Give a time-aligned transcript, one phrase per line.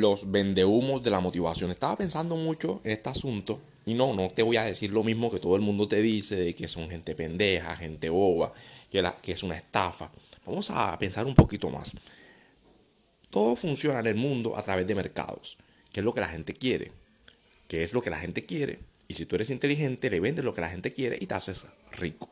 [0.00, 1.70] los vendehumos de la motivación.
[1.70, 5.30] Estaba pensando mucho en este asunto y no, no te voy a decir lo mismo
[5.30, 8.52] que todo el mundo te dice de que son gente pendeja, gente boba,
[8.90, 10.10] que, es una estafa.
[10.46, 11.92] Vamos a pensar un poquito más.
[13.30, 15.56] Todo funciona en el mundo a través de mercados,
[15.92, 16.92] que es lo que la gente quiere,
[17.66, 18.80] que es lo que la gente quiere.
[19.08, 21.66] Y si tú eres inteligente, le vendes lo que la gente quiere y te haces
[21.90, 22.30] rico.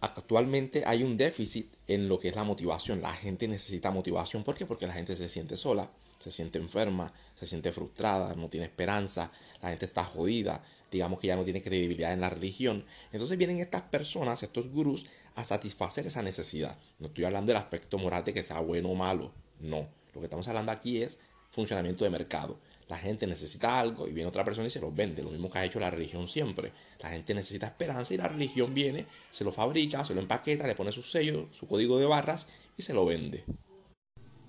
[0.00, 3.00] Actualmente hay un déficit en lo que es la motivación.
[3.00, 4.42] La gente necesita motivación.
[4.42, 4.66] ¿Por qué?
[4.66, 5.88] Porque la gente se siente sola,
[6.22, 11.26] se siente enferma, se siente frustrada, no tiene esperanza, la gente está jodida, digamos que
[11.26, 12.84] ya no tiene credibilidad en la religión.
[13.12, 16.78] Entonces vienen estas personas, estos gurús, a satisfacer esa necesidad.
[16.98, 19.88] No estoy hablando del aspecto moral de que sea bueno o malo, no.
[20.14, 21.18] Lo que estamos hablando aquí es
[21.50, 22.58] funcionamiento de mercado.
[22.88, 25.22] La gente necesita algo y viene otra persona y se lo vende.
[25.22, 26.72] Lo mismo que ha hecho la religión siempre.
[27.00, 30.74] La gente necesita esperanza y la religión viene, se lo fabrica, se lo empaqueta, le
[30.74, 33.44] pone su sello, su código de barras y se lo vende.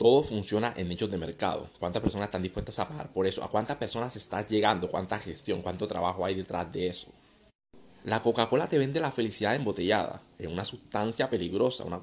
[0.03, 1.69] Todo funciona en nichos de mercado.
[1.79, 3.41] ¿Cuántas personas están dispuestas a pagar por eso?
[3.41, 4.91] ¿A cuántas personas está llegando?
[4.91, 5.61] ¿Cuánta gestión?
[5.61, 7.07] ¿Cuánto trabajo hay detrás de eso?
[8.03, 12.01] La Coca-Cola te vende la felicidad embotellada, en una sustancia peligrosa, una,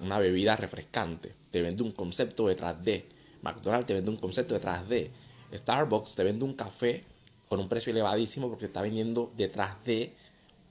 [0.00, 1.34] una, bebida refrescante.
[1.50, 3.06] Te vende un concepto detrás de.
[3.42, 5.10] McDonald's te vende un concepto detrás de.
[5.52, 7.04] Starbucks te vende un café
[7.50, 10.10] con un precio elevadísimo porque está vendiendo detrás de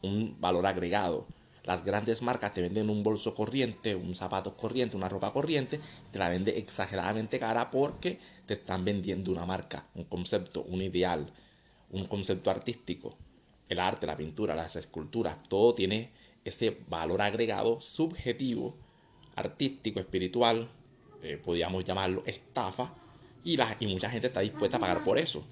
[0.01, 1.27] un valor agregado.
[1.65, 5.79] Las grandes marcas te venden un bolso corriente, un zapato corriente, una ropa corriente,
[6.11, 11.25] te la vende exageradamente cara porque te están vendiendo una marca, un concepto, un ideal,
[11.89, 13.17] un concepto artístico.
[13.67, 16.11] El arte, la pintura, las esculturas, todo tiene
[16.43, 18.75] ese valor agregado subjetivo,
[19.35, 20.69] artístico, espiritual,
[21.23, 22.93] eh, podríamos llamarlo estafa,
[23.43, 25.43] y, la, y mucha gente está dispuesta a pagar por eso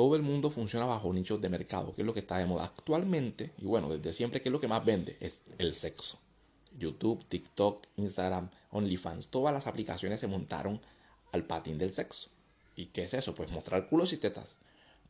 [0.00, 2.64] todo el mundo funciona bajo nichos de mercado, que es lo que está de moda
[2.64, 6.18] actualmente, y bueno, desde siempre, que es lo que más vende, es el sexo.
[6.78, 10.80] YouTube, TikTok, Instagram, OnlyFans, todas las aplicaciones se montaron
[11.32, 12.30] al patín del sexo.
[12.76, 13.34] ¿Y qué es eso?
[13.34, 14.56] Pues mostrar culos y tetas.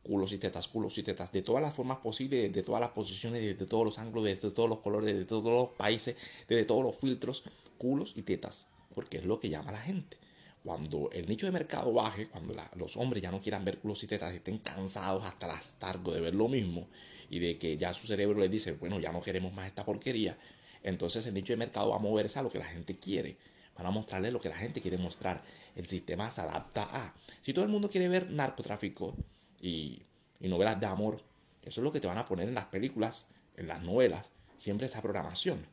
[0.03, 3.57] Culos y tetas, culos y tetas, de todas las formas posibles, de todas las posiciones,
[3.57, 6.17] de todos los ángulos, de todos los colores, de todos los países,
[6.49, 7.43] de todos los filtros,
[7.77, 10.17] culos y tetas, porque es lo que llama a la gente
[10.63, 14.13] cuando el nicho de mercado baje, cuando los hombres ya no quieran ver culos y
[14.13, 16.87] estén cansados hasta el astargo de ver lo mismo
[17.29, 20.37] y de que ya su cerebro les dice, bueno, ya no queremos más esta porquería,
[20.83, 23.37] entonces el nicho de mercado va a moverse a lo que la gente quiere.
[23.77, 25.41] Van a mostrarle lo que la gente quiere mostrar.
[25.75, 27.15] El sistema se adapta a.
[27.41, 29.15] Si todo el mundo quiere ver narcotráfico
[29.61, 30.01] y,
[30.39, 31.23] y novelas de amor,
[31.63, 34.87] eso es lo que te van a poner en las películas, en las novelas, siempre
[34.87, 35.65] esa programación.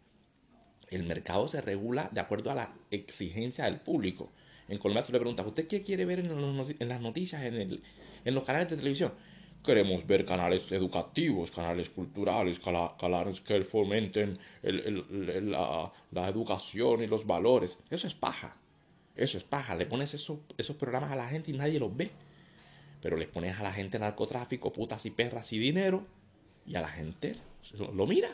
[0.91, 4.31] El mercado se regula de acuerdo a la exigencia del público.
[4.69, 7.81] En Colombia le preguntas, ¿usted qué quiere ver en, las noticias, en,
[8.27, 9.12] los canales de televisión?
[9.65, 12.61] Queremos ver canales educativos, canales culturales,
[12.99, 17.79] canales que fomenten la, educación y los valores.
[17.91, 18.56] Eso es paja.
[19.17, 19.75] Eso es paja.
[19.75, 22.11] Le pones esos programas a la gente y nadie los ve.
[23.00, 26.06] Pero les pones a la gente narcotráfico, putas y perras y dinero.
[26.67, 27.37] Y a la gente
[27.95, 28.29] lo mira.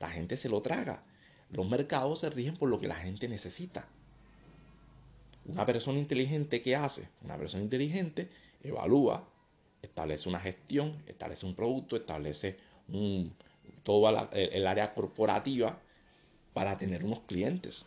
[0.00, 1.04] La gente se lo traga.
[1.50, 3.88] Los mercados se rigen por lo que la gente necesita.
[5.48, 7.08] Una persona inteligente, ¿qué hace?
[7.24, 8.28] Una persona inteligente
[8.62, 9.26] evalúa,
[9.80, 12.58] establece una gestión, establece un producto, establece
[12.88, 13.32] un,
[13.82, 15.78] toda el área corporativa
[16.52, 17.86] para tener unos clientes.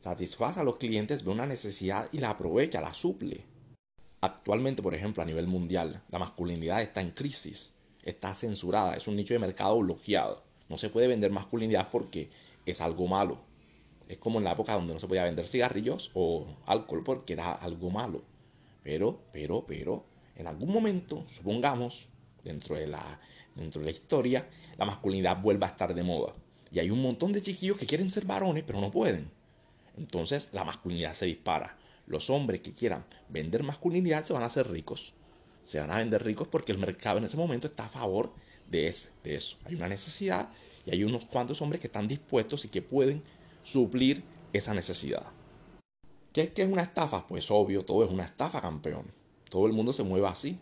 [0.00, 3.40] Satisface a los clientes, ve una necesidad y la aprovecha, la suple.
[4.20, 7.72] Actualmente, por ejemplo, a nivel mundial, la masculinidad está en crisis,
[8.02, 10.42] está censurada, es un nicho de mercado bloqueado.
[10.68, 12.30] No se puede vender masculinidad porque
[12.66, 13.38] es algo malo.
[14.12, 17.54] Es como en la época donde no se podía vender cigarrillos o alcohol porque era
[17.54, 18.22] algo malo.
[18.82, 20.04] Pero, pero, pero,
[20.36, 22.08] en algún momento, supongamos,
[22.44, 23.18] dentro de la,
[23.54, 24.46] dentro de la historia,
[24.76, 26.34] la masculinidad vuelva a estar de moda.
[26.70, 29.30] Y hay un montón de chiquillos que quieren ser varones, pero no pueden.
[29.96, 31.78] Entonces la masculinidad se dispara.
[32.06, 35.14] Los hombres que quieran vender masculinidad se van a hacer ricos.
[35.64, 38.34] Se van a vender ricos porque el mercado en ese momento está a favor
[38.68, 39.56] de, ese, de eso.
[39.64, 40.50] Hay una necesidad
[40.84, 43.22] y hay unos cuantos hombres que están dispuestos y que pueden
[43.62, 45.24] suplir esa necesidad.
[46.32, 47.26] ¿Qué, es una estafa?
[47.26, 49.04] Pues obvio, todo es una estafa, campeón.
[49.50, 50.58] Todo el mundo se mueve así.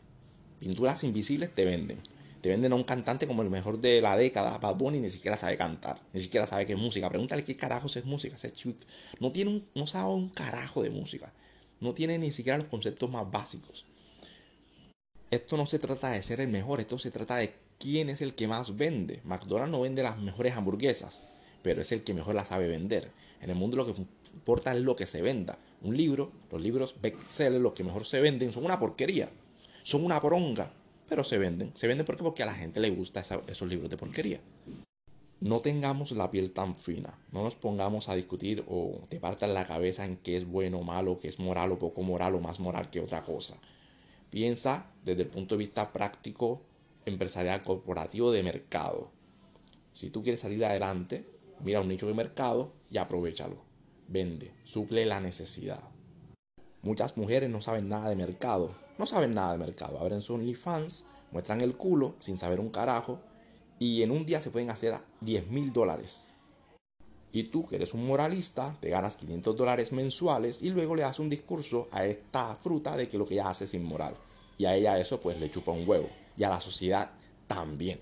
[0.59, 2.01] Pinturas invisibles te venden.
[2.41, 5.37] Te venden a un cantante como el mejor de la década, Bad Bunny, ni siquiera
[5.37, 7.09] sabe cantar, ni siquiera sabe qué es música.
[7.09, 8.37] Pregúntale qué carajos es música.
[9.21, 11.33] no, tiene un, no sabe un carajo de música.
[11.81, 13.87] No tiene ni siquiera los conceptos más básicos.
[15.31, 18.35] Esto no se trata de ser el mejor, esto se trata de quién es el
[18.35, 19.21] que más vende.
[19.25, 21.23] McDonald's no vende las mejores hamburguesas
[21.63, 23.11] pero es el que mejor la sabe vender.
[23.41, 23.95] En el mundo lo que
[24.35, 25.59] importa es lo que se venda.
[25.83, 29.29] Un libro, los libros bestsellers, los que mejor se venden, son una porquería.
[29.83, 30.73] Son una poronga,
[31.09, 31.73] pero se venden.
[31.75, 34.41] Se venden porque, a la gente le gusta esos libros de porquería.
[35.41, 39.65] no tengamos la piel tan fina, no nos pongamos a discutir o te partan la
[39.65, 42.61] cabeza en qué es bueno o malo, qué es moral o poco moral o más
[42.61, 43.57] moral que otra cosa.
[44.29, 46.61] Piensa desde el punto de vista práctico,
[47.07, 49.11] empresarial, corporativo, de mercado.
[49.93, 51.27] Si tú quieres salir adelante,
[51.65, 53.57] mira un nicho de mercado y aprovechalo.
[54.09, 55.81] Vende, suple la necesidad.
[56.83, 59.99] Muchas mujeres no saben nada de mercado, no saben nada de mercado.
[59.99, 63.21] Abren su OnlyFans, muestran el culo sin saber un carajo
[63.79, 66.29] y en un día se pueden hacer 10 mil dólares.
[67.33, 71.21] Y tú, que eres un moralista, te ganas 500 dólares mensuales y luego le das
[71.21, 74.15] un discurso a esta fruta de que lo que ella hace es inmoral.
[74.59, 76.09] Y a ella eso pues le chupa un huevo.
[76.37, 77.11] Y a la sociedad
[77.47, 78.01] también.